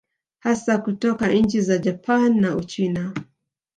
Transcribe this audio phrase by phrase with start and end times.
[0.39, 3.13] Hasa kutoka nchi za Japani na Uchina